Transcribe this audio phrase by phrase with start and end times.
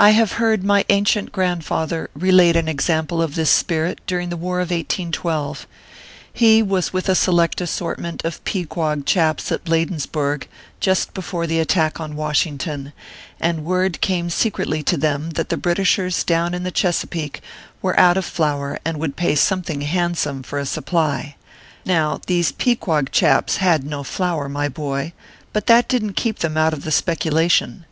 [0.00, 4.58] I have heard my ancient grandfather relate an example of this spirit during the war
[4.58, 5.68] of 1812.
[6.32, 10.48] He was with a select assortment of Pequog chaps at Bladensburg,
[10.80, 12.92] just before the attack on Washington,
[13.38, 17.40] and word came secretly to them that the Britishers down in the Chesapeake
[17.80, 21.36] were out of flour 3 and would pay something handsome for a sup ply.
[21.84, 25.12] Now, these Pequog chaps had no flour, my boy;
[25.52, 27.84] but that didn t keep them out of the specula tion.